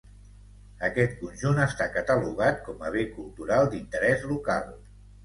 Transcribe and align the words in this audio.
Aquest 0.85 1.11
conjunt 1.19 1.61
està 1.65 1.87
catalogat 1.97 2.63
com 2.71 2.81
a 2.87 2.95
bé 2.97 3.05
cultural 3.19 3.71
d'interès 3.75 4.25
local. 4.33 4.73